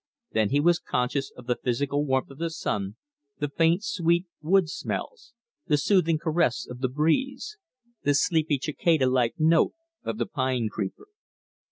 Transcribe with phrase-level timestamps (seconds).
[0.31, 2.95] Then he was conscious of the physical warmth of the sun,
[3.37, 5.33] the faint sweet woods smells,
[5.67, 7.59] the soothing caress of the breeze,
[8.01, 11.05] the sleepy cicada like note of the pine creeper.